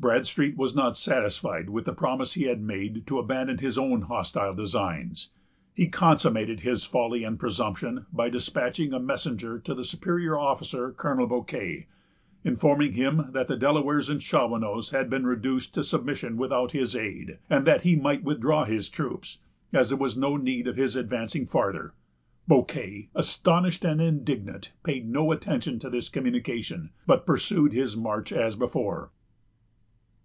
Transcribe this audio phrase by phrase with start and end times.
[0.00, 4.52] Bradstreet was not satisfied with the promise he had made to abandon his own hostile
[4.52, 5.30] designs.
[5.72, 11.26] He consummated his folly and presumption by despatching a messenger to his superior officer, Colonel
[11.26, 11.86] Bouquet,
[12.44, 17.38] informing him that the Delawares and Shawanoes had been reduced to submission without his aid,
[17.48, 19.38] and that he might withdraw his troops,
[19.72, 21.94] as there was no need of his advancing farther.
[22.46, 28.54] Bouquet, astonished and indignant, paid no attention to this communication, but pursued his march as
[28.54, 29.10] before.